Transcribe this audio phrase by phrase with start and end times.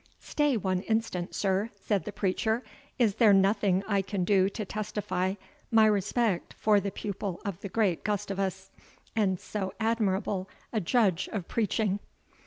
[0.19, 2.63] "Stay one instant, sir," said the preacher;
[2.97, 5.35] "is there nothing I can do to testify
[5.69, 8.71] my respect for the pupil of the great Gustavus,
[9.15, 11.99] and so admirable a judge of preaching?"